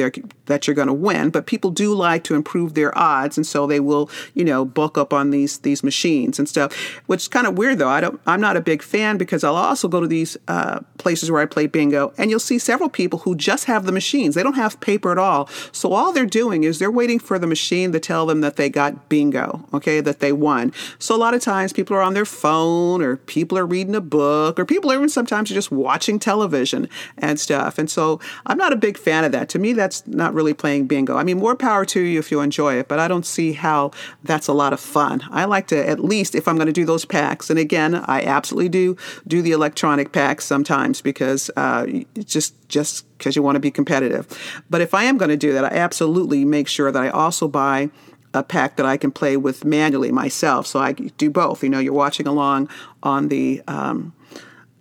that 0.47 0.67
you're 0.67 0.75
going 0.75 0.89
to 0.89 0.95
win. 0.95 1.29
But 1.29 1.45
people 1.45 1.73
do 1.73 1.95
like 1.95 2.25
to 2.25 2.35
improve 2.35 2.73
their 2.73 2.97
odds, 2.97 3.37
and 3.37 3.47
so 3.47 3.67
they 3.67 3.81
will, 3.81 4.09
you 4.33 4.45
know, 4.45 4.65
bulk 4.65 4.97
up 4.97 5.13
on 5.13 5.29
these 5.29 5.59
these 5.59 5.85
machines 5.85 6.39
and 6.39 6.49
stuff. 6.49 6.75
Which 7.05 7.25
is 7.25 7.29
kind 7.29 7.47
of 7.47 7.59
weird 7.59 7.79
though. 7.81 7.91
I 7.91 8.01
don't. 8.01 8.19
I'm 8.27 8.41
not 8.41 8.57
a 8.57 8.63
big 8.63 8.83
fan 8.83 9.19
because 9.19 9.45
I'll 9.45 9.57
also 9.57 9.89
go 9.89 10.01
to 10.01 10.07
these 10.07 10.39
uh, 10.49 10.81
places 10.97 11.31
where 11.31 11.43
I 11.43 11.45
play 11.45 11.67
bingo, 11.67 12.15
and 12.17 12.31
you'll 12.31 12.41
see 12.41 12.59
several 12.59 12.89
people 12.89 13.19
who 13.19 13.35
just 13.37 13.67
have 13.67 13.85
the 13.85 13.93
machines. 13.93 14.35
They 14.35 14.43
don't 14.43 14.55
have 14.55 14.81
paper 14.81 15.18
at 15.19 15.23
all. 15.23 15.49
So 15.73 15.93
all 15.93 16.13
they're 16.13 16.27
doing 16.27 16.65
is 16.65 16.79
they're 16.79 16.91
waiting 16.91 17.19
for 17.19 17.39
the 17.39 17.47
machine 17.47 17.93
to 17.93 18.01
tell 18.01 18.27
them 18.27 18.41
that 18.41 18.57
they 18.57 18.69
got 18.69 19.09
bingo, 19.09 19.65
okay, 19.75 20.01
that 20.01 20.21
they 20.21 20.33
won. 20.33 20.73
So 20.99 21.15
a 21.15 21.19
lot 21.19 21.35
of 21.35 21.41
times 21.41 21.73
people 21.73 21.97
are 21.97 22.03
on 22.03 22.15
their 22.15 22.25
phone 22.25 23.03
or 23.03 23.17
people 23.17 23.59
are 23.59 23.67
reading 23.67 23.95
a 23.95 24.01
book 24.01 24.59
or 24.59 24.65
people 24.65 24.91
are 24.91 24.95
even 24.95 25.09
sometimes 25.09 25.51
just 25.51 25.71
watching 25.71 26.19
television 26.19 26.89
and 27.17 27.39
stuff. 27.41 27.79
And 27.79 27.91
so 27.91 28.21
I'm 28.47 28.59
not 28.59 28.73
a 28.73 28.77
big 28.77 28.97
fan 28.97 29.25
of 29.25 29.33
that. 29.33 29.49
To 29.51 29.59
me, 29.59 29.73
that's 29.73 30.07
not 30.07 30.35
really 30.35 30.55
playing 30.55 30.87
bingo. 30.87 31.17
I 31.17 31.25
mean, 31.25 31.39
more 31.39 31.57
power 31.57 31.85
to 31.87 32.01
you 32.01 32.19
if 32.19 32.31
you 32.31 32.41
enjoy 32.41 32.75
it, 32.75 32.89
but 32.89 32.99
I 32.99 33.09
don't 33.09 33.27
see 33.27 33.53
how 33.53 33.91
that's 34.23 34.49
a 34.49 34.53
lot 34.53 34.73
of 34.73 34.81
fun. 34.81 35.23
I 35.31 35.45
like 35.45 35.67
to 35.69 35.89
at 35.89 36.01
least 36.01 36.35
if 36.35 36.47
I'm 36.47 36.57
going 36.57 36.67
to 36.67 36.73
do 36.73 36.85
those 36.85 37.05
packs, 37.05 37.51
and 37.51 37.59
again, 37.59 37.95
I 37.95 38.23
absolutely 38.23 38.69
do 38.69 38.97
do 39.27 39.43
the 39.43 39.53
electronic 39.53 40.13
packs 40.13 40.45
sometimes 40.45 41.01
because 41.01 41.51
uh, 41.57 41.87
just 42.19 42.55
just 42.69 43.07
because 43.17 43.35
you 43.35 43.43
want 43.43 43.57
to 43.57 43.61
be 43.61 43.71
competitive. 43.71 44.27
But 44.71 44.81
if 44.81 44.95
I 44.95 45.05
am 45.05 45.19
going 45.19 45.31
to 45.31 45.37
do 45.37 45.53
that, 45.53 45.65
I 45.65 45.77
absolutely 45.77 46.45
make 46.45 46.69
sure 46.69 46.93
that 46.93 47.03
I 47.03 47.09
also 47.09 47.49
buy 47.49 47.91
a 48.35 48.43
pack 48.43 48.77
that 48.77 48.87
I 48.87 48.97
can 48.97 49.11
play 49.11 49.37
with 49.37 49.65
manually 49.65 50.13
myself. 50.13 50.67
So 50.67 50.79
I 50.79 50.93
do 50.93 51.31
both. 51.31 51.63
You 51.63 51.71
know, 51.71 51.79
you're 51.79 51.93
watching 51.93 52.27
along 52.27 52.69
on 53.03 53.29
the 53.29 53.63
um, 53.67 54.13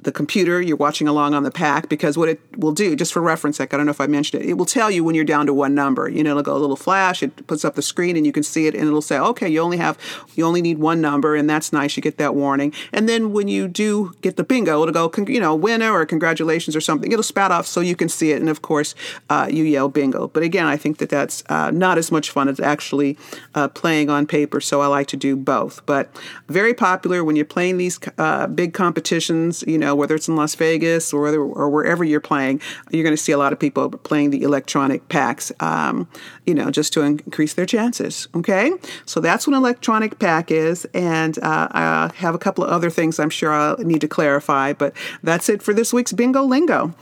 the 0.02 0.12
computer, 0.12 0.62
you're 0.62 0.78
watching 0.78 1.08
along 1.08 1.34
on 1.34 1.44
the 1.44 1.52
pack 1.52 1.90
because 1.90 2.18
what 2.18 2.30
it 2.30 2.40
will 2.58 2.72
do, 2.72 2.96
just 2.96 3.12
for 3.12 3.22
reference 3.22 3.58
sake, 3.58 3.74
I 3.74 3.78
don't 3.78 3.86
know 3.86 3.92
if 3.92 4.02
I 4.02 4.08
mentioned 4.08 4.44
it, 4.44 4.50
it 4.50 4.54
will 4.54 4.66
tell 4.66 4.92
you 4.92 5.04
when 5.04 5.16
you're 5.16 5.26
down 5.26 5.48
to 5.48 5.54
one 5.54 5.74
number. 5.74 6.08
You 6.08 6.24
know, 6.24 6.32
it'll 6.32 6.44
go 6.44 6.56
a 6.56 6.60
little 6.60 6.76
flash, 6.76 7.24
it 7.24 7.48
puts 7.48 7.66
up 7.66 7.76
the 7.76 7.82
screen 7.82 8.16
and 8.16 8.26
you 8.26 8.32
can 8.32 8.44
see 8.44 8.68
it 8.68 8.76
and 8.76 8.84
it'll 8.84 9.02
say, 9.02 9.18
okay, 9.18 9.50
you 9.50 9.60
only 9.60 9.78
have, 9.78 9.98
you 10.36 10.46
only 10.46 10.62
need 10.62 10.78
one 10.78 11.02
number 11.02 11.36
and 11.36 11.50
that's 11.50 11.74
nice. 11.74 11.98
You 11.98 12.04
get 12.04 12.18
that 12.18 12.36
warning. 12.36 12.74
And 12.94 13.10
then 13.10 13.34
when 13.34 13.48
you 13.48 13.68
do 13.68 14.14
get 14.22 14.38
the 14.38 14.44
bingo, 14.44 14.82
it'll 14.84 15.10
go, 15.10 15.24
you 15.26 15.40
know, 15.40 15.56
winner 15.56 15.92
or 15.92 16.06
congratulations 16.06 16.76
or 16.76 16.82
something. 16.82 17.12
It'll 17.12 17.24
spat 17.24 17.52
off 17.52 17.66
so 17.66 17.82
you 17.82 17.96
can 17.96 18.10
see 18.10 18.32
it. 18.32 18.40
And 18.40 18.50
of 18.50 18.62
course, 18.62 18.94
uh, 19.30 19.48
you 19.50 19.64
yell 19.64 19.90
bingo. 19.90 20.28
But 20.28 20.44
again, 20.44 20.68
I 20.68 20.78
think 20.78 21.00
that 21.00 21.10
that's 21.10 21.44
uh, 21.50 21.72
not 21.72 21.98
as 21.98 22.12
much 22.12 22.30
fun 22.30 22.48
as 22.48 22.60
actually 22.60 23.18
uh, 23.56 23.68
playing 23.68 24.10
on 24.10 24.28
paper. 24.28 24.62
So 24.62 24.82
I 24.82 24.88
like 24.88 25.08
to 25.08 25.18
do 25.18 25.36
both. 25.36 25.86
But 25.86 26.16
very 26.48 26.74
popular 26.74 27.24
when 27.24 27.36
you're 27.36 27.46
playing 27.46 27.78
these 27.78 28.00
uh, 28.18 28.48
big 28.48 28.74
competitions, 28.74 29.64
you 29.68 29.78
know, 29.78 29.87
whether 29.96 30.16
it's 30.16 30.28
in 30.28 30.36
Las 30.36 30.56
Vegas 30.56 31.14
or 31.14 31.22
whether, 31.22 31.40
or 31.40 31.70
wherever 31.70 32.04
you're 32.04 32.20
playing, 32.20 32.62
you're 32.92 33.04
going 33.04 33.16
to 33.16 33.22
see 33.22 33.32
a 33.32 33.38
lot 33.38 33.54
of 33.54 33.60
people 33.60 33.90
playing 33.90 34.32
the 34.32 34.44
electronic 34.44 35.08
packs, 35.10 35.52
um, 35.60 36.08
you 36.46 36.54
know, 36.54 36.72
just 36.72 36.94
to 36.94 37.02
increase 37.02 37.54
their 37.54 37.66
chances. 37.66 38.28
Okay, 38.36 38.72
so 39.06 39.20
that's 39.20 39.48
what 39.48 39.54
an 39.54 39.60
electronic 39.62 40.20
pack 40.20 40.52
is, 40.52 40.86
and 40.94 41.38
uh, 41.40 41.68
I 41.72 42.12
have 42.16 42.36
a 42.36 42.40
couple 42.40 42.64
of 42.64 42.70
other 42.70 42.90
things 42.90 43.20
I'm 43.20 43.30
sure 43.30 43.52
I'll 43.52 43.78
need 43.78 44.02
to 44.02 44.08
clarify, 44.08 44.74
but 44.74 44.94
that's 45.24 45.50
it 45.50 45.62
for 45.62 45.74
this 45.74 45.94
week's 45.94 46.14
Bingo 46.14 46.44
Lingo. 46.44 46.94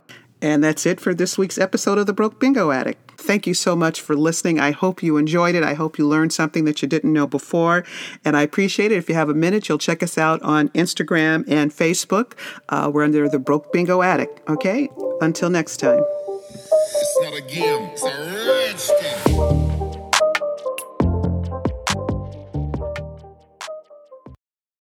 And 0.41 0.63
that's 0.63 0.85
it 0.85 0.99
for 0.99 1.13
this 1.13 1.37
week's 1.37 1.57
episode 1.57 1.97
of 1.97 2.05
The 2.05 2.13
Broke 2.13 2.39
Bingo 2.39 2.69
Addict. 2.69 3.04
Thank 3.17 3.47
you 3.47 3.53
so 3.53 3.75
much 3.75 4.01
for 4.01 4.15
listening. 4.15 4.59
I 4.59 4.71
hope 4.71 5.01
you 5.01 5.17
enjoyed 5.17 5.55
it. 5.55 5.63
I 5.63 5.73
hope 5.73 5.97
you 5.97 6.07
learned 6.07 6.33
something 6.33 6.65
that 6.65 6.81
you 6.81 6.87
didn't 6.87 7.11
know 7.11 7.27
before. 7.27 7.83
And 8.23 8.37
I 8.37 8.41
appreciate 8.41 8.91
it. 8.91 8.97
If 8.97 9.09
you 9.09 9.15
have 9.15 9.29
a 9.29 9.33
minute, 9.33 9.67
you'll 9.67 9.77
check 9.77 10.03
us 10.03 10.17
out 10.17 10.41
on 10.41 10.69
Instagram 10.69 11.43
and 11.47 11.71
Facebook. 11.71 12.33
Uh, 12.69 12.91
we're 12.93 13.03
under 13.03 13.27
the 13.27 13.39
Broke 13.39 13.71
Bingo 13.71 14.01
Addict. 14.01 14.41
Okay? 14.49 14.89
Until 15.21 15.49
next 15.49 15.77
time. 15.77 16.03